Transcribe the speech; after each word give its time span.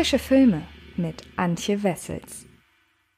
Frische 0.00 0.18
Filme 0.18 0.62
mit 0.96 1.24
Antje 1.36 1.82
Wessels. 1.82 2.46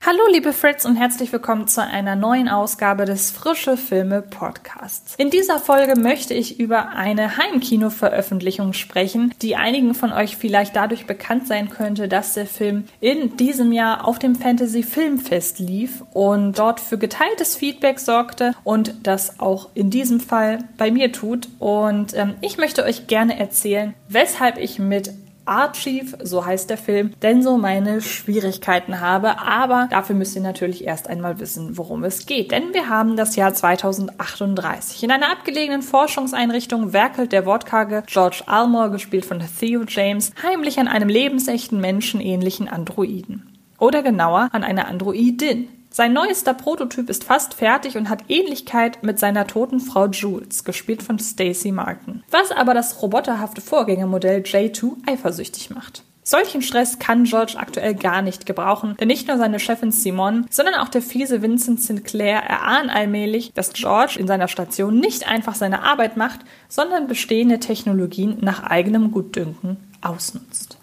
Hallo 0.04 0.18
liebe 0.32 0.52
Fritz 0.52 0.84
und 0.84 0.96
herzlich 0.96 1.32
willkommen 1.32 1.68
zu 1.68 1.80
einer 1.80 2.16
neuen 2.16 2.48
Ausgabe 2.48 3.04
des 3.04 3.30
Frische 3.30 3.76
Filme 3.76 4.20
Podcasts. 4.20 5.14
In 5.14 5.30
dieser 5.30 5.60
Folge 5.60 5.94
möchte 5.94 6.34
ich 6.34 6.58
über 6.58 6.88
eine 6.88 7.36
Heimkino-Veröffentlichung 7.36 8.72
sprechen, 8.72 9.32
die 9.42 9.54
einigen 9.54 9.94
von 9.94 10.12
euch 10.12 10.36
vielleicht 10.36 10.74
dadurch 10.74 11.06
bekannt 11.06 11.46
sein 11.46 11.70
könnte, 11.70 12.08
dass 12.08 12.34
der 12.34 12.46
Film 12.46 12.88
in 12.98 13.36
diesem 13.36 13.70
Jahr 13.70 14.04
auf 14.08 14.18
dem 14.18 14.34
Fantasy 14.34 14.82
Filmfest 14.82 15.60
lief 15.60 16.02
und 16.12 16.58
dort 16.58 16.80
für 16.80 16.98
geteiltes 16.98 17.54
Feedback 17.54 18.00
sorgte 18.00 18.56
und 18.64 18.92
das 19.04 19.38
auch 19.38 19.68
in 19.74 19.90
diesem 19.90 20.18
Fall 20.18 20.58
bei 20.78 20.90
mir 20.90 21.12
tut. 21.12 21.48
Und 21.60 22.12
ähm, 22.14 22.34
ich 22.40 22.58
möchte 22.58 22.82
euch 22.82 23.06
gerne 23.06 23.38
erzählen, 23.38 23.94
weshalb 24.08 24.58
ich 24.58 24.80
mit 24.80 25.12
Archive, 25.44 26.18
so 26.22 26.44
heißt 26.44 26.70
der 26.70 26.78
Film, 26.78 27.12
denn 27.22 27.42
so 27.42 27.56
meine 27.56 28.00
Schwierigkeiten 28.00 29.00
habe. 29.00 29.38
Aber 29.40 29.88
dafür 29.90 30.16
müsst 30.16 30.36
ihr 30.36 30.42
natürlich 30.42 30.84
erst 30.84 31.08
einmal 31.08 31.38
wissen, 31.40 31.76
worum 31.76 32.04
es 32.04 32.26
geht. 32.26 32.52
Denn 32.52 32.74
wir 32.74 32.88
haben 32.88 33.16
das 33.16 33.36
Jahr 33.36 33.54
2038. 33.54 35.02
In 35.02 35.10
einer 35.10 35.32
abgelegenen 35.32 35.82
Forschungseinrichtung 35.82 36.92
werkelt 36.92 37.32
der 37.32 37.46
wortkarge 37.46 38.02
George 38.06 38.42
Almore, 38.46 38.90
gespielt 38.90 39.24
von 39.24 39.40
Theo 39.58 39.84
James, 39.86 40.32
heimlich 40.42 40.78
an 40.78 40.88
einem 40.88 41.08
lebensechten 41.08 41.80
menschenähnlichen 41.80 42.68
Androiden. 42.68 43.48
Oder 43.78 44.02
genauer 44.02 44.48
an 44.52 44.62
einer 44.62 44.86
Androidin. 44.86 45.68
Sein 45.94 46.14
neuester 46.14 46.54
Prototyp 46.54 47.10
ist 47.10 47.24
fast 47.24 47.52
fertig 47.52 47.98
und 47.98 48.08
hat 48.08 48.24
Ähnlichkeit 48.28 49.02
mit 49.02 49.18
seiner 49.18 49.46
toten 49.46 49.78
Frau 49.78 50.06
Jules, 50.06 50.64
gespielt 50.64 51.02
von 51.02 51.18
Stacey 51.18 51.70
Martin. 51.70 52.22
Was 52.30 52.50
aber 52.50 52.72
das 52.72 53.02
roboterhafte 53.02 53.60
Vorgängermodell 53.60 54.40
J2 54.40 54.92
eifersüchtig 55.06 55.68
macht. 55.68 56.02
Solchen 56.22 56.62
Stress 56.62 56.98
kann 56.98 57.24
George 57.24 57.54
aktuell 57.58 57.94
gar 57.94 58.22
nicht 58.22 58.46
gebrauchen, 58.46 58.96
denn 58.98 59.08
nicht 59.08 59.28
nur 59.28 59.36
seine 59.36 59.60
Chefin 59.60 59.92
Simone, 59.92 60.46
sondern 60.48 60.76
auch 60.76 60.88
der 60.88 61.02
fiese 61.02 61.42
Vincent 61.42 61.82
Sinclair 61.82 62.38
erahnen 62.38 62.88
allmählich, 62.88 63.52
dass 63.52 63.74
George 63.74 64.16
in 64.18 64.26
seiner 64.26 64.48
Station 64.48 64.98
nicht 64.98 65.28
einfach 65.28 65.56
seine 65.56 65.82
Arbeit 65.82 66.16
macht, 66.16 66.40
sondern 66.68 67.06
bestehende 67.06 67.58
Technologien 67.58 68.38
nach 68.40 68.62
eigenem 68.62 69.10
Gutdünken 69.10 69.76
ausnutzt. 70.00 70.78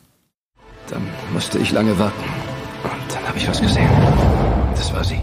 Dann 0.88 1.07
musste 1.33 1.57
ich 1.57 1.71
lange 1.71 1.97
warten. 1.97 2.23
Und 2.83 3.16
dann 3.16 3.27
habe 3.27 3.38
ich 3.39 3.47
was 3.47 3.59
gesehen. 3.59 3.89
Das 4.75 4.94
war 4.94 5.03
sie. 5.03 5.22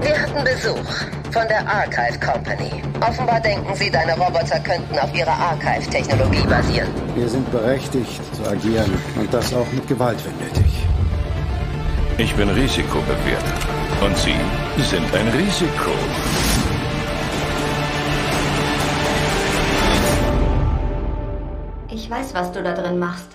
Wir 0.00 0.20
hatten 0.20 0.44
Besuch 0.44 0.90
von 1.32 1.48
der 1.48 1.66
Archive 1.66 2.18
Company. 2.20 2.82
Offenbar 3.00 3.40
denken 3.40 3.74
sie, 3.74 3.90
deine 3.90 4.12
Roboter 4.12 4.60
könnten 4.60 4.98
auf 4.98 5.12
ihrer 5.14 5.32
Archive-Technologie 5.32 6.46
basieren. 6.46 6.88
Wir 7.14 7.28
sind 7.28 7.50
berechtigt 7.50 8.22
zu 8.34 8.48
agieren 8.48 8.92
und 9.16 9.32
das 9.34 9.52
auch 9.52 9.70
mit 9.72 9.86
Gewalt, 9.88 10.18
wenn 10.24 10.46
nötig. 10.46 10.86
Ich 12.16 12.34
bin 12.36 12.48
Risikobewerter 12.48 13.54
und 14.04 14.16
Sie 14.16 14.36
sind 14.82 15.12
ein 15.14 15.28
Risiko. 15.28 15.90
Ich 21.90 22.08
weiß, 22.08 22.34
was 22.34 22.52
du 22.52 22.62
da 22.62 22.72
drin 22.72 22.98
machst. 22.98 23.34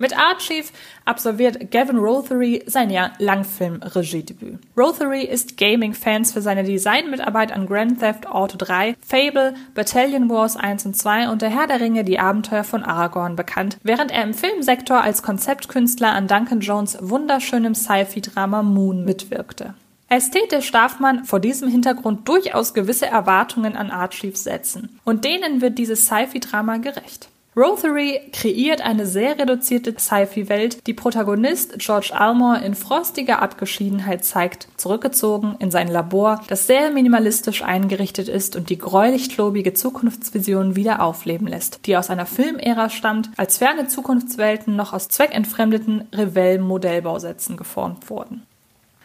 Mit 0.00 0.16
Archive 0.16 0.68
absolviert 1.04 1.72
Gavin 1.72 1.98
Rothery 1.98 2.62
sein 2.66 2.88
Jahr 2.88 3.10
Langfilm-Regiedebüt. 3.18 4.60
Rothery 4.76 5.24
ist 5.24 5.56
Gaming-Fans 5.56 6.32
für 6.32 6.40
seine 6.40 6.62
Designmitarbeit 6.62 7.50
an 7.50 7.66
Grand 7.66 7.98
Theft 7.98 8.28
Auto 8.28 8.56
3, 8.58 8.94
Fable, 9.04 9.54
Battalion 9.74 10.30
Wars 10.30 10.56
1 10.56 10.86
und 10.86 10.94
2 10.96 11.30
und 11.30 11.42
der 11.42 11.50
Herr 11.50 11.66
der 11.66 11.80
Ringe 11.80 12.04
Die 12.04 12.20
Abenteuer 12.20 12.62
von 12.62 12.84
Aragorn 12.84 13.34
bekannt, 13.34 13.78
während 13.82 14.12
er 14.12 14.22
im 14.22 14.34
Filmsektor 14.34 15.00
als 15.02 15.24
Konzeptkünstler 15.24 16.12
an 16.12 16.28
Duncan 16.28 16.60
Jones 16.60 16.96
wunderschönem 17.00 17.74
Sci-Fi-Drama 17.74 18.62
Moon 18.62 19.04
mitwirkte. 19.04 19.74
Ästhetisch 20.08 20.70
darf 20.70 21.00
man 21.00 21.24
vor 21.24 21.40
diesem 21.40 21.68
Hintergrund 21.68 22.28
durchaus 22.28 22.72
gewisse 22.72 23.06
Erwartungen 23.06 23.76
an 23.76 23.90
Archive 23.90 24.36
setzen. 24.36 25.00
Und 25.04 25.24
denen 25.24 25.60
wird 25.60 25.76
dieses 25.76 26.06
Sci-Fi-Drama 26.06 26.76
gerecht. 26.76 27.30
Rothery 27.58 28.20
kreiert 28.32 28.82
eine 28.82 29.04
sehr 29.04 29.36
reduzierte 29.36 29.92
Sci-Fi-Welt, 29.98 30.86
die 30.86 30.94
Protagonist 30.94 31.76
George 31.78 32.12
Almore 32.14 32.64
in 32.64 32.76
frostiger 32.76 33.42
Abgeschiedenheit 33.42 34.24
zeigt, 34.24 34.68
zurückgezogen 34.76 35.56
in 35.58 35.72
sein 35.72 35.88
Labor, 35.88 36.40
das 36.46 36.68
sehr 36.68 36.92
minimalistisch 36.92 37.64
eingerichtet 37.64 38.28
ist 38.28 38.54
und 38.54 38.70
die 38.70 38.78
gräulich-klobige 38.78 39.74
Zukunftsvision 39.74 40.76
wieder 40.76 41.02
aufleben 41.02 41.48
lässt, 41.48 41.84
die 41.86 41.96
aus 41.96 42.10
einer 42.10 42.26
Filmära 42.26 42.90
stammt, 42.90 43.30
als 43.36 43.58
ferne 43.58 43.88
Zukunftswelten 43.88 44.76
noch 44.76 44.92
aus 44.92 45.08
zweckentfremdeten 45.08 46.06
Revell-Modellbausätzen 46.12 47.56
geformt 47.56 48.08
wurden. 48.08 48.46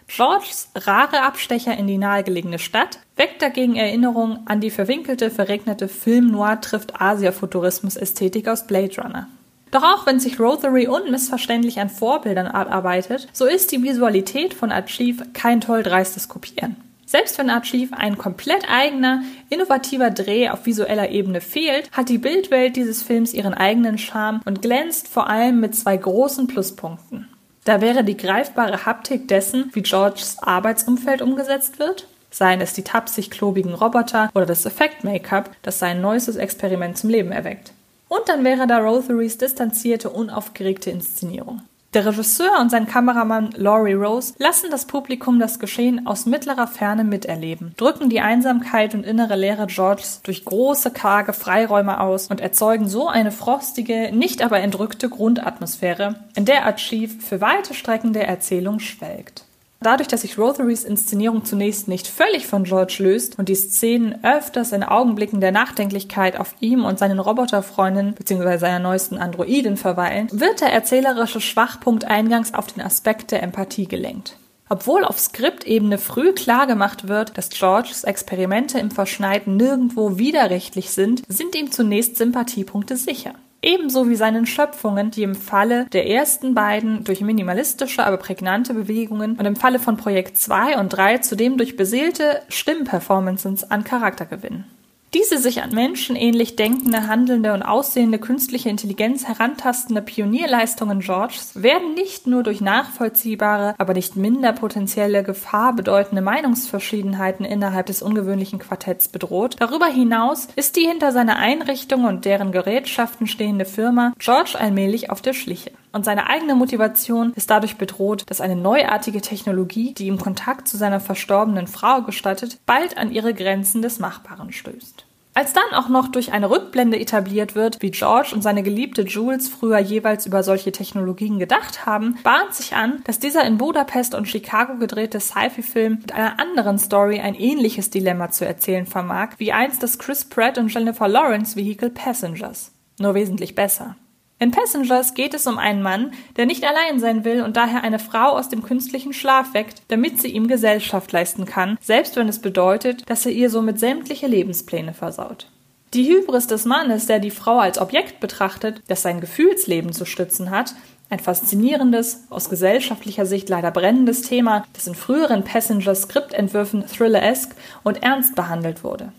Georges 0.07 0.69
rare 0.75 1.21
Abstecher 1.23 1.77
in 1.77 1.87
die 1.87 1.97
nahegelegene 1.97 2.59
Stadt 2.59 2.99
weckt 3.15 3.41
dagegen 3.41 3.75
Erinnerungen 3.75 4.39
an 4.45 4.59
die 4.59 4.71
verwinkelte, 4.71 5.31
verregnete 5.31 5.87
Film-Noir 5.87 6.61
trifft 6.61 7.01
Asia-Futurismus-Ästhetik 7.01 8.47
aus 8.47 8.67
Blade 8.67 9.01
Runner. 9.01 9.27
Doch 9.71 9.83
auch 9.83 10.05
wenn 10.05 10.19
sich 10.19 10.39
Rothery 10.39 10.87
unmissverständlich 10.87 11.79
an 11.79 11.89
Vorbildern 11.89 12.47
arbeitet, 12.47 13.27
so 13.33 13.45
ist 13.45 13.71
die 13.71 13.81
Visualität 13.81 14.53
von 14.53 14.71
Achieve 14.71 15.25
kein 15.33 15.61
toll 15.61 15.81
dreistes 15.81 16.27
Kopieren. 16.29 16.75
Selbst 17.07 17.37
wenn 17.37 17.49
Achieve 17.49 17.97
ein 17.97 18.17
komplett 18.17 18.69
eigener, 18.69 19.23
innovativer 19.49 20.11
Dreh 20.11 20.49
auf 20.49 20.65
visueller 20.65 21.09
Ebene 21.09 21.41
fehlt, 21.41 21.91
hat 21.91 22.09
die 22.09 22.17
Bildwelt 22.17 22.75
dieses 22.75 23.03
Films 23.03 23.33
ihren 23.33 23.53
eigenen 23.53 23.97
Charme 23.97 24.41
und 24.45 24.61
glänzt 24.61 25.07
vor 25.07 25.27
allem 25.27 25.59
mit 25.59 25.75
zwei 25.75 25.97
großen 25.97 26.47
Pluspunkten. 26.47 27.32
Da 27.65 27.79
wäre 27.79 28.03
die 28.03 28.17
greifbare 28.17 28.85
Haptik 28.85 29.27
dessen, 29.27 29.69
wie 29.73 29.83
Georges 29.83 30.37
Arbeitsumfeld 30.41 31.21
umgesetzt 31.21 31.79
wird, 31.79 32.07
seien 32.29 32.59
es 32.59 32.73
die 32.73 32.83
tapsig 32.83 33.31
klobigen 33.31 33.73
Roboter 33.73 34.29
oder 34.33 34.45
das 34.45 34.65
Effekt-Make-up, 34.65 35.51
das 35.61 35.79
sein 35.79 36.01
neuestes 36.01 36.35
Experiment 36.35 36.97
zum 36.97 37.09
Leben 37.09 37.31
erweckt. 37.31 37.71
Und 38.09 38.27
dann 38.27 38.43
wäre 38.43 38.67
da 38.67 38.79
Rotherys 38.79 39.37
distanzierte, 39.37 40.09
unaufgeregte 40.09 40.91
Inszenierung. 40.91 41.61
Der 41.93 42.07
Regisseur 42.07 42.59
und 42.59 42.71
sein 42.71 42.87
Kameramann 42.87 43.51
Laurie 43.55 43.93
Rose 43.93 44.33
lassen 44.39 44.71
das 44.71 44.85
Publikum 44.85 45.37
das 45.37 45.59
Geschehen 45.59 46.07
aus 46.07 46.25
mittlerer 46.25 46.65
Ferne 46.65 47.03
miterleben, 47.03 47.75
drücken 47.77 48.09
die 48.09 48.19
Einsamkeit 48.19 48.95
und 48.95 49.05
innere 49.05 49.35
Leere 49.35 49.67
Georges 49.67 50.21
durch 50.23 50.43
große, 50.43 50.89
karge 50.89 51.33
Freiräume 51.33 51.99
aus 51.99 52.29
und 52.31 52.41
erzeugen 52.41 52.87
so 52.87 53.09
eine 53.09 53.31
frostige, 53.31 54.09
nicht 54.11 54.41
aber 54.41 54.59
entrückte 54.59 55.07
Grundatmosphäre, 55.07 56.15
in 56.35 56.45
der 56.45 56.65
Achieve 56.65 57.21
für 57.21 57.41
weite 57.41 57.75
Strecken 57.75 58.11
der 58.11 58.27
Erzählung 58.27 58.79
schwelgt. 58.79 59.45
Dadurch, 59.83 60.07
dass 60.07 60.21
sich 60.21 60.37
Rotherys 60.37 60.85
Inszenierung 60.85 61.43
zunächst 61.43 61.89
nicht 61.89 62.07
völlig 62.07 62.47
von 62.47 62.63
George 62.63 62.95
löst 62.99 63.37
und 63.37 63.49
die 63.49 63.55
Szenen 63.55 64.23
öfters 64.23 64.71
in 64.71 64.81
Augenblicken 64.81 65.41
der 65.41 65.51
Nachdenklichkeit 65.51 66.39
auf 66.39 66.55
ihm 66.61 66.85
und 66.85 66.99
seinen 66.99 67.19
Roboterfreundinnen 67.19 68.13
bzw. 68.13 68.57
seiner 68.57 68.79
neuesten 68.79 69.17
Androiden 69.17 69.75
verweilen, 69.75 70.29
wird 70.31 70.61
der 70.61 70.71
erzählerische 70.71 71.41
Schwachpunkt 71.41 72.05
eingangs 72.05 72.53
auf 72.53 72.67
den 72.67 72.81
Aspekt 72.81 73.31
der 73.31 73.43
Empathie 73.43 73.87
gelenkt. 73.87 74.37
Obwohl 74.69 75.03
auf 75.03 75.19
Skriptebene 75.19 75.97
früh 75.97 76.31
klargemacht 76.31 77.09
wird, 77.09 77.37
dass 77.37 77.49
Georges 77.49 78.05
Experimente 78.05 78.79
im 78.79 78.89
Verschneiten 78.89 79.57
nirgendwo 79.57 80.17
widerrechtlich 80.17 80.91
sind, 80.91 81.23
sind 81.27 81.55
ihm 81.55 81.71
zunächst 81.71 82.15
Sympathiepunkte 82.15 82.95
sicher 82.95 83.33
ebenso 83.63 84.09
wie 84.09 84.15
seinen 84.15 84.45
Schöpfungen, 84.45 85.11
die 85.11 85.23
im 85.23 85.35
Falle 85.35 85.85
der 85.93 86.07
ersten 86.09 86.53
beiden 86.53 87.03
durch 87.03 87.21
minimalistische, 87.21 88.05
aber 88.05 88.17
prägnante 88.17 88.73
Bewegungen 88.73 89.37
und 89.37 89.45
im 89.45 89.55
Falle 89.55 89.79
von 89.79 89.97
Projekt 89.97 90.37
2 90.37 90.77
und 90.79 90.89
3 90.89 91.19
zudem 91.19 91.57
durch 91.57 91.75
beseelte 91.75 92.41
Stimmperformances 92.49 93.69
an 93.71 93.83
Charakter 93.83 94.25
gewinnen. 94.25 94.65
Diese 95.13 95.37
sich 95.37 95.61
an 95.61 95.75
Menschen 95.75 96.15
ähnlich 96.15 96.55
denkende, 96.55 97.07
handelnde 97.07 97.53
und 97.53 97.61
aussehende 97.61 98.17
künstliche 98.17 98.69
Intelligenz 98.69 99.27
herantastende 99.27 100.01
Pionierleistungen 100.01 101.01
Georges 101.01 101.51
werden 101.61 101.93
nicht 101.93 102.25
nur 102.25 102.41
durch 102.41 102.61
nachvollziehbare, 102.61 103.75
aber 103.77 103.93
nicht 103.93 104.15
minder 104.15 104.53
potenzielle 104.53 105.21
Gefahr 105.21 105.75
bedeutende 105.75 106.23
Meinungsverschiedenheiten 106.23 107.45
innerhalb 107.45 107.85
des 107.85 108.01
ungewöhnlichen 108.01 108.57
Quartetts 108.57 109.07
bedroht. 109.07 109.55
Darüber 109.59 109.85
hinaus 109.85 110.47
ist 110.55 110.77
die 110.77 110.87
hinter 110.87 111.11
seiner 111.11 111.35
Einrichtung 111.35 112.05
und 112.05 112.25
deren 112.25 112.51
Gerätschaften 112.51 113.27
stehende 113.27 113.65
Firma 113.65 114.13
George 114.17 114.55
allmählich 114.59 115.11
auf 115.11 115.21
der 115.21 115.33
Schliche 115.33 115.73
und 115.93 116.03
seine 116.03 116.27
eigene 116.27 116.55
Motivation 116.55 117.31
ist 117.35 117.49
dadurch 117.49 117.77
bedroht, 117.77 118.23
dass 118.27 118.41
eine 118.41 118.55
neuartige 118.55 119.21
Technologie, 119.21 119.93
die 119.93 120.07
ihm 120.07 120.19
Kontakt 120.19 120.67
zu 120.67 120.75
seiner 120.75 120.99
verstorbenen 120.99 121.67
Frau 121.67 122.01
gestattet, 122.01 122.57
bald 122.65 122.97
an 122.97 123.11
ihre 123.11 123.33
Grenzen 123.33 123.81
des 123.81 123.99
Machbaren 123.99 124.51
stößt. 124.51 125.05
Als 125.35 125.53
dann 125.53 125.73
auch 125.73 125.89
noch 125.89 126.09
durch 126.09 126.31
eine 126.31 126.51
Rückblende 126.51 126.99
etabliert 126.99 127.55
wird, 127.55 127.81
wie 127.81 127.89
George 127.89 128.31
und 128.33 128.43
seine 128.43 128.61
geliebte 128.61 129.01
Jules 129.01 129.49
früher 129.49 129.79
jeweils 129.79 130.27
über 130.27 130.43
solche 130.43 130.71
Technologien 130.71 131.39
gedacht 131.39 131.87
haben, 131.87 132.19
bahnt 132.23 132.53
sich 132.53 132.75
an, 132.75 133.01
dass 133.05 133.17
dieser 133.17 133.43
in 133.43 133.57
Budapest 133.57 134.13
und 134.13 134.27
Chicago 134.27 134.75
gedrehte 134.77 135.19
Sci-Fi-Film 135.19 135.99
mit 136.01 136.11
einer 136.11 136.39
anderen 136.39 136.77
Story 136.77 137.19
ein 137.19 137.33
ähnliches 137.33 137.89
Dilemma 137.89 138.29
zu 138.29 138.45
erzählen 138.45 138.85
vermag, 138.85 139.29
wie 139.37 139.51
einst 139.51 139.81
das 139.81 139.97
Chris 139.97 140.23
Pratt 140.23 140.59
und 140.59 140.71
Jennifer 140.71 141.07
Lawrence 141.07 141.55
Vehicle 141.55 141.89
Passengers. 141.89 142.71
Nur 142.99 143.15
wesentlich 143.15 143.55
besser. 143.55 143.95
In 144.43 144.51
Passengers 144.51 145.13
geht 145.13 145.33
es 145.33 145.47
um 145.47 145.57
einen 145.57 145.81
Mann, 145.81 146.11
der 146.35 146.45
nicht 146.45 146.65
allein 146.65 146.99
sein 146.99 147.23
will 147.23 147.43
und 147.43 147.55
daher 147.55 147.81
eine 147.81 147.97
Frau 147.97 148.31
aus 148.31 148.49
dem 148.49 148.61
künstlichen 148.61 149.13
Schlaf 149.13 149.53
weckt, 149.53 149.83
damit 149.87 150.19
sie 150.19 150.27
ihm 150.27 150.49
Gesellschaft 150.49 151.13
leisten 151.13 151.45
kann, 151.45 151.77
selbst 151.79 152.17
wenn 152.17 152.27
es 152.27 152.39
bedeutet, 152.39 153.09
dass 153.09 153.25
er 153.25 153.31
ihr 153.31 153.49
somit 153.49 153.79
sämtliche 153.79 154.27
Lebenspläne 154.27 154.93
versaut. 154.93 155.47
Die 155.93 156.09
Hybris 156.09 156.47
des 156.47 156.65
Mannes, 156.65 157.05
der 157.05 157.19
die 157.19 157.31
Frau 157.31 157.59
als 157.59 157.79
Objekt 157.79 158.19
betrachtet, 158.19 158.81
das 158.89 159.01
sein 159.01 159.21
Gefühlsleben 159.21 159.93
zu 159.93 160.03
stützen 160.03 160.51
hat, 160.51 160.75
ein 161.09 161.19
faszinierendes, 161.19 162.25
aus 162.29 162.49
gesellschaftlicher 162.49 163.25
Sicht 163.25 163.47
leider 163.47 163.71
brennendes 163.71 164.23
Thema, 164.23 164.65
das 164.73 164.87
in 164.87 164.95
früheren 164.95 165.45
Passenger-Skriptentwürfen 165.45 166.85
thriller-esque 166.85 167.55
und 167.83 168.03
ernst 168.03 168.35
behandelt 168.35 168.83
wurde. 168.83 169.13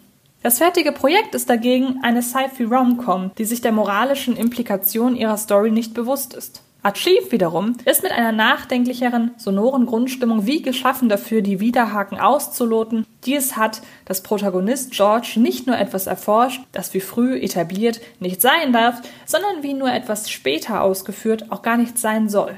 Das 0.44 0.58
fertige 0.58 0.92
Projekt 0.92 1.34
ist 1.34 1.48
dagegen 1.48 2.00
eine 2.02 2.20
Sci-Fi-Rom-Com, 2.20 3.30
die 3.38 3.46
sich 3.46 3.62
der 3.62 3.72
moralischen 3.72 4.36
Implikation 4.36 5.16
ihrer 5.16 5.38
Story 5.38 5.70
nicht 5.70 5.94
bewusst 5.94 6.34
ist. 6.34 6.60
Achieve 6.82 7.32
wiederum 7.32 7.78
ist 7.86 8.02
mit 8.02 8.12
einer 8.12 8.30
nachdenklicheren, 8.30 9.30
sonoren 9.38 9.86
Grundstimmung 9.86 10.44
wie 10.44 10.60
geschaffen 10.60 11.08
dafür, 11.08 11.40
die 11.40 11.60
Widerhaken 11.60 12.20
auszuloten, 12.20 13.06
die 13.24 13.36
es 13.36 13.56
hat, 13.56 13.80
dass 14.04 14.22
Protagonist 14.22 14.90
George 14.90 15.36
nicht 15.36 15.66
nur 15.66 15.78
etwas 15.78 16.06
erforscht, 16.06 16.60
das 16.72 16.92
wie 16.92 17.00
früh 17.00 17.38
etabliert 17.38 18.02
nicht 18.20 18.42
sein 18.42 18.74
darf, 18.74 19.00
sondern 19.24 19.62
wie 19.62 19.72
nur 19.72 19.90
etwas 19.90 20.30
später 20.30 20.82
ausgeführt 20.82 21.50
auch 21.52 21.62
gar 21.62 21.78
nicht 21.78 21.98
sein 21.98 22.28
soll. 22.28 22.54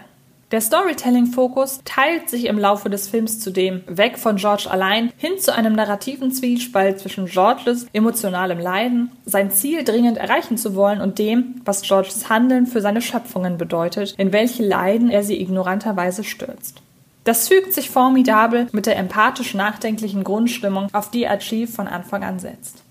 Der 0.52 0.60
Storytelling-Fokus 0.60 1.80
teilt 1.84 2.30
sich 2.30 2.44
im 2.44 2.56
Laufe 2.56 2.88
des 2.88 3.08
Films 3.08 3.40
zudem 3.40 3.82
weg 3.88 4.16
von 4.16 4.36
George 4.36 4.68
allein 4.70 5.12
hin 5.16 5.40
zu 5.40 5.52
einem 5.52 5.72
narrativen 5.72 6.30
Zwiespalt 6.30 7.00
zwischen 7.00 7.26
Georges 7.26 7.88
emotionalem 7.92 8.60
Leiden, 8.60 9.10
sein 9.24 9.50
Ziel 9.50 9.82
dringend 9.82 10.18
erreichen 10.18 10.56
zu 10.56 10.76
wollen 10.76 11.00
und 11.00 11.18
dem, 11.18 11.60
was 11.64 11.82
Georges 11.82 12.28
Handeln 12.28 12.68
für 12.68 12.80
seine 12.80 13.02
Schöpfungen 13.02 13.58
bedeutet, 13.58 14.14
in 14.18 14.32
welche 14.32 14.64
Leiden 14.64 15.10
er 15.10 15.24
sie 15.24 15.40
ignoranterweise 15.40 16.22
stürzt. 16.22 16.80
Das 17.24 17.48
fügt 17.48 17.72
sich 17.72 17.90
formidabel 17.90 18.68
mit 18.70 18.86
der 18.86 18.98
empathisch 18.98 19.52
nachdenklichen 19.52 20.22
Grundstimmung, 20.22 20.86
auf 20.92 21.10
die 21.10 21.26
Achieve 21.26 21.72
von 21.72 21.88
Anfang 21.88 22.22
an 22.22 22.38
setzt. 22.38 22.84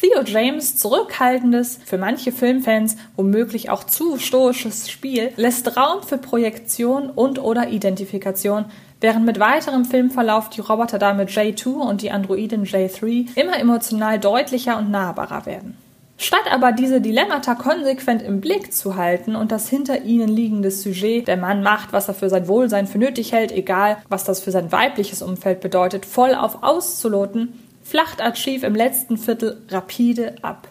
Theo 0.00 0.22
James 0.24 0.76
zurückhaltendes, 0.76 1.78
für 1.84 1.98
manche 1.98 2.32
Filmfans 2.32 2.96
womöglich 3.16 3.68
auch 3.68 3.84
zu 3.84 4.16
stoisches 4.16 4.88
Spiel 4.88 5.30
lässt 5.36 5.76
Raum 5.76 6.02
für 6.02 6.16
Projektion 6.16 7.10
und 7.10 7.38
oder 7.38 7.68
Identifikation, 7.68 8.64
während 9.02 9.26
mit 9.26 9.40
weiterem 9.40 9.84
Filmverlauf 9.84 10.48
die 10.48 10.62
Roboterdame 10.62 11.24
J2 11.24 11.66
und 11.66 12.00
die 12.00 12.12
Androidin 12.12 12.64
J3 12.64 13.36
immer 13.36 13.58
emotional 13.58 14.18
deutlicher 14.18 14.78
und 14.78 14.90
nahbarer 14.90 15.44
werden. 15.44 15.76
Statt 16.16 16.50
aber 16.50 16.72
diese 16.72 17.02
Dilemmata 17.02 17.54
konsequent 17.54 18.22
im 18.22 18.40
Blick 18.40 18.72
zu 18.72 18.96
halten 18.96 19.36
und 19.36 19.52
das 19.52 19.68
hinter 19.68 20.02
ihnen 20.04 20.28
liegende 20.28 20.70
Sujet, 20.70 21.28
der 21.28 21.36
Mann 21.36 21.62
macht, 21.62 21.92
was 21.92 22.08
er 22.08 22.14
für 22.14 22.30
sein 22.30 22.48
Wohlsein 22.48 22.86
für 22.86 22.98
nötig 22.98 23.32
hält, 23.32 23.52
egal 23.52 23.98
was 24.08 24.24
das 24.24 24.40
für 24.40 24.50
sein 24.50 24.72
weibliches 24.72 25.20
Umfeld 25.20 25.60
bedeutet, 25.60 26.06
voll 26.06 26.34
auf 26.34 26.62
auszuloten, 26.62 27.52
flacht 27.90 28.22
Achieve 28.22 28.64
im 28.64 28.76
letzten 28.76 29.18
Viertel 29.18 29.60
rapide 29.68 30.36
ab. 30.42 30.68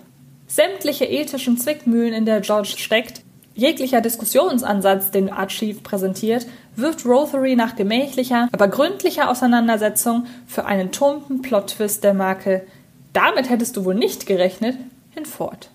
Sämtliche 0.47 1.03
ethischen 1.03 1.57
Zwickmühlen, 1.57 2.13
in 2.13 2.25
der 2.25 2.39
George 2.39 2.75
steckt, 2.77 3.23
jeglicher 3.55 3.99
Diskussionsansatz, 3.99 5.11
den 5.11 5.29
Achieve 5.29 5.81
präsentiert, 5.81 6.47
wirft 6.77 7.05
Rothery 7.05 7.57
nach 7.57 7.75
gemächlicher, 7.75 8.47
aber 8.53 8.69
gründlicher 8.69 9.29
Auseinandersetzung 9.29 10.27
für 10.47 10.65
einen 10.65 10.93
tumpen 10.93 11.41
Plot-Twist 11.41 12.05
der 12.05 12.13
Marke 12.13 12.65
Damit 13.11 13.49
hättest 13.49 13.75
du 13.75 13.83
wohl 13.83 13.95
nicht 13.95 14.25
gerechnet, 14.25 14.77
hinfort. 15.09 15.71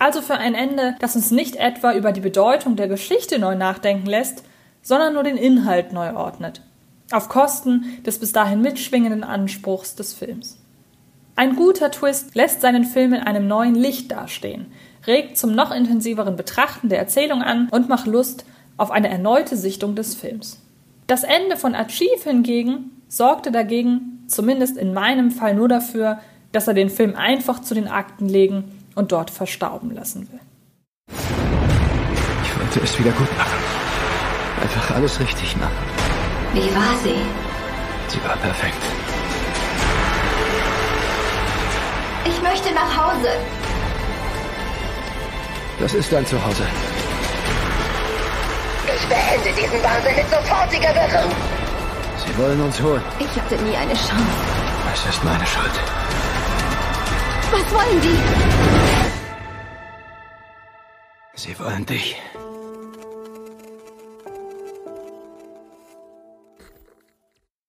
Also 0.00 0.22
für 0.22 0.38
ein 0.38 0.56
Ende, 0.56 0.96
das 0.98 1.14
uns 1.14 1.30
nicht 1.30 1.54
etwa 1.54 1.94
über 1.94 2.10
die 2.10 2.20
Bedeutung 2.20 2.74
der 2.74 2.88
Geschichte 2.88 3.38
neu 3.38 3.54
nachdenken 3.54 4.06
lässt, 4.06 4.42
sondern 4.82 5.14
nur 5.14 5.22
den 5.22 5.36
Inhalt 5.36 5.92
neu 5.92 6.16
ordnet. 6.16 6.62
Auf 7.12 7.28
Kosten 7.28 8.02
des 8.04 8.18
bis 8.18 8.32
dahin 8.32 8.60
mitschwingenden 8.60 9.22
Anspruchs 9.22 9.94
des 9.94 10.14
Films. 10.14 10.58
Ein 11.36 11.56
guter 11.56 11.90
Twist 11.90 12.36
lässt 12.36 12.60
seinen 12.60 12.84
Film 12.84 13.12
in 13.12 13.20
einem 13.20 13.48
neuen 13.48 13.74
Licht 13.74 14.12
dastehen, 14.12 14.66
regt 15.06 15.36
zum 15.36 15.52
noch 15.52 15.72
intensiveren 15.72 16.36
Betrachten 16.36 16.88
der 16.88 17.00
Erzählung 17.00 17.42
an 17.42 17.68
und 17.70 17.88
macht 17.88 18.06
Lust 18.06 18.44
auf 18.76 18.92
eine 18.92 19.08
erneute 19.08 19.56
Sichtung 19.56 19.96
des 19.96 20.14
Films. 20.14 20.60
Das 21.08 21.24
Ende 21.24 21.56
von 21.56 21.74
Achieve 21.74 22.22
hingegen 22.22 23.02
sorgte 23.08 23.50
dagegen, 23.50 24.24
zumindest 24.28 24.76
in 24.76 24.94
meinem 24.94 25.32
Fall 25.32 25.54
nur 25.54 25.68
dafür, 25.68 26.20
dass 26.52 26.68
er 26.68 26.74
den 26.74 26.88
Film 26.88 27.16
einfach 27.16 27.60
zu 27.60 27.74
den 27.74 27.88
Akten 27.88 28.28
legen 28.28 28.72
und 28.94 29.10
dort 29.10 29.30
verstauben 29.30 29.90
lassen 29.90 30.28
will. 30.30 30.40
Ich 32.44 32.60
wollte 32.60 32.80
es 32.80 32.98
wieder 32.98 33.10
gut 33.10 33.36
machen. 33.36 33.58
Einfach 34.62 34.94
alles 34.94 35.18
richtig 35.18 35.56
machen. 35.56 35.72
Wie 36.52 36.74
war 36.76 36.96
sie? 37.02 37.16
Sie 38.06 38.22
war 38.24 38.36
perfekt. 38.36 38.93
Ich 42.26 42.42
möchte 42.42 42.72
nach 42.74 42.96
Hause. 42.96 43.28
Das 45.78 45.94
ist 45.94 46.12
dein 46.12 46.26
Zuhause. 46.26 46.64
Ich 48.96 49.06
beende 49.08 49.60
diesen 49.60 49.82
Wahnsinn 49.82 50.16
mit 50.16 50.30
sofortiger 50.30 50.94
Wirkung. 50.94 51.30
Sie 52.24 52.38
wollen 52.38 52.60
uns 52.60 52.80
holen. 52.80 53.02
Ich 53.18 53.40
hatte 53.40 53.56
nie 53.56 53.76
eine 53.76 53.94
Chance. 53.94 54.24
Es 54.92 55.06
ist 55.06 55.24
meine 55.24 55.46
Schuld. 55.46 55.72
Was 57.50 57.72
wollen 57.72 58.00
die? 58.00 58.18
Sie 61.36 61.58
wollen 61.58 61.84
dich. 61.84 62.16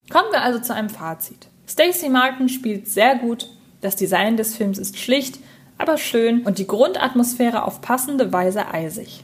Kommen 0.09 0.31
wir 0.31 0.41
also 0.43 0.59
zu 0.59 0.73
einem 0.73 0.89
Fazit. 0.89 1.47
Stacey 1.67 2.09
Martin 2.09 2.47
spielt 2.47 2.87
sehr 2.87 3.15
gut, 3.15 3.49
das 3.85 3.95
Design 3.95 4.35
des 4.35 4.55
Films 4.55 4.79
ist 4.79 4.97
schlicht, 4.97 5.39
aber 5.77 5.97
schön 5.97 6.41
und 6.41 6.57
die 6.57 6.67
Grundatmosphäre 6.67 7.63
auf 7.63 7.81
passende 7.81 8.33
Weise 8.33 8.67
eisig. 8.67 9.23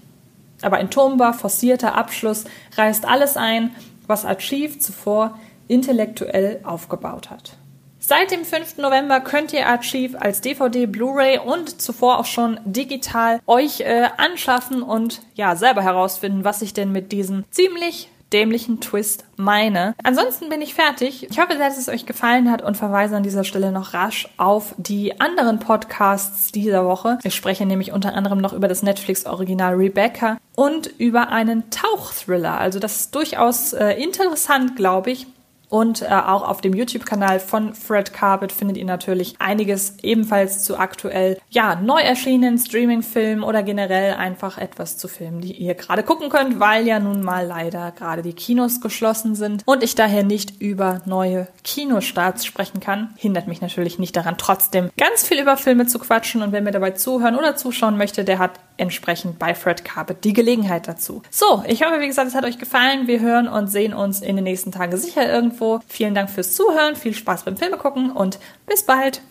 Aber 0.61 0.77
ein 0.77 0.91
turmbar 0.91 1.33
forcierter 1.33 1.95
Abschluss 1.95 2.45
reißt 2.77 3.05
alles 3.05 3.37
ein, 3.37 3.75
was 4.05 4.25
Achieve 4.25 4.77
zuvor 4.77 5.39
intellektuell 5.67 6.59
aufgebaut 6.63 7.29
hat. 7.31 7.57
Seit 7.97 8.31
dem 8.31 8.45
5. 8.45 8.77
November 8.77 9.19
könnt 9.21 9.53
ihr 9.53 9.67
Achieve 9.67 10.21
als 10.21 10.41
DVD, 10.41 10.85
Blu-ray 10.85 11.39
und 11.39 11.81
zuvor 11.81 12.19
auch 12.19 12.25
schon 12.25 12.59
digital 12.65 13.39
euch 13.47 13.81
äh, 13.81 14.09
anschaffen 14.17 14.83
und 14.83 15.21
ja 15.33 15.55
selber 15.55 15.81
herausfinden, 15.81 16.43
was 16.43 16.59
sich 16.59 16.73
denn 16.73 16.91
mit 16.91 17.11
diesem 17.11 17.45
ziemlich 17.49 18.09
dämlichen 18.33 18.79
Twist 18.79 19.25
meine. 19.35 19.95
Ansonsten 20.03 20.49
bin 20.49 20.61
ich 20.61 20.73
fertig. 20.73 21.27
Ich 21.29 21.39
hoffe, 21.39 21.57
dass 21.57 21.77
es 21.77 21.89
euch 21.89 22.05
gefallen 22.05 22.51
hat 22.51 22.61
und 22.61 22.77
verweise 22.77 23.15
an 23.15 23.23
dieser 23.23 23.43
Stelle 23.43 23.71
noch 23.71 23.93
rasch 23.93 24.27
auf 24.37 24.73
die 24.77 25.19
anderen 25.19 25.59
Podcasts 25.59 26.51
dieser 26.51 26.85
Woche. 26.85 27.19
Ich 27.23 27.35
spreche 27.35 27.65
nämlich 27.65 27.91
unter 27.91 28.13
anderem 28.13 28.39
noch 28.39 28.53
über 28.53 28.67
das 28.67 28.83
Netflix-Original 28.83 29.75
Rebecca 29.75 30.37
und 30.55 30.87
über 30.97 31.29
einen 31.29 31.69
Tauchthriller. 31.69 32.57
Also 32.57 32.79
das 32.79 32.97
ist 32.97 33.15
durchaus 33.15 33.73
äh, 33.73 33.93
interessant, 33.93 34.75
glaube 34.75 35.11
ich. 35.11 35.27
Und 35.71 36.01
äh, 36.01 36.07
auch 36.09 36.45
auf 36.45 36.59
dem 36.59 36.73
YouTube-Kanal 36.73 37.39
von 37.39 37.73
Fred 37.73 38.11
Carpet 38.11 38.51
findet 38.51 38.75
ihr 38.75 38.83
natürlich 38.83 39.35
einiges 39.39 39.95
ebenfalls 40.01 40.65
zu 40.65 40.77
aktuell, 40.77 41.39
ja, 41.49 41.75
neu 41.75 42.01
erschienenen 42.01 42.57
Streaming-Filmen 42.57 43.41
oder 43.41 43.63
generell 43.63 44.15
einfach 44.15 44.57
etwas 44.57 44.97
zu 44.97 45.07
Filmen, 45.07 45.39
die 45.39 45.53
ihr 45.53 45.73
gerade 45.75 46.03
gucken 46.03 46.27
könnt, 46.27 46.59
weil 46.59 46.85
ja 46.85 46.99
nun 46.99 47.23
mal 47.23 47.47
leider 47.47 47.93
gerade 47.93 48.21
die 48.21 48.33
Kinos 48.33 48.81
geschlossen 48.81 49.33
sind 49.33 49.63
und 49.65 49.81
ich 49.81 49.95
daher 49.95 50.23
nicht 50.23 50.61
über 50.61 50.99
neue 51.05 51.47
Kinostarts 51.63 52.45
sprechen 52.45 52.81
kann. 52.81 53.13
Hindert 53.15 53.47
mich 53.47 53.61
natürlich 53.61 53.97
nicht 53.97 54.17
daran, 54.17 54.35
trotzdem 54.37 54.89
ganz 54.97 55.23
viel 55.23 55.39
über 55.39 55.55
Filme 55.55 55.87
zu 55.87 55.99
quatschen 55.99 56.41
und 56.41 56.51
wer 56.51 56.61
mir 56.61 56.71
dabei 56.71 56.91
zuhören 56.91 57.37
oder 57.37 57.55
zuschauen 57.55 57.97
möchte, 57.97 58.25
der 58.25 58.39
hat 58.39 58.59
entsprechend 58.81 59.39
bei 59.39 59.55
Fred 59.55 59.85
Carpet 59.85 60.23
die 60.25 60.33
Gelegenheit 60.33 60.87
dazu. 60.87 61.21
So, 61.29 61.63
ich 61.67 61.83
hoffe, 61.83 62.01
wie 62.01 62.07
gesagt, 62.07 62.27
es 62.27 62.35
hat 62.35 62.43
euch 62.43 62.57
gefallen. 62.57 63.07
Wir 63.07 63.21
hören 63.21 63.47
und 63.47 63.67
sehen 63.67 63.93
uns 63.93 64.21
in 64.21 64.35
den 64.35 64.43
nächsten 64.43 64.71
Tagen 64.71 64.97
sicher 64.97 65.31
irgendwo. 65.31 65.79
Vielen 65.87 66.15
Dank 66.15 66.29
fürs 66.29 66.55
Zuhören, 66.55 66.95
viel 66.95 67.13
Spaß 67.13 67.45
beim 67.45 67.55
Filme 67.55 67.77
gucken 67.77 68.11
und 68.11 68.39
bis 68.65 68.85
bald. 68.85 69.21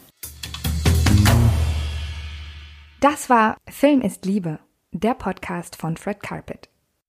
Das 3.01 3.29
war 3.29 3.57
Film 3.69 4.03
ist 4.03 4.25
Liebe, 4.25 4.61
der 4.93 5.15
Podcast 5.15 5.77
von 5.77 5.97
Fred 5.97 6.23
Carpet. 6.23 6.70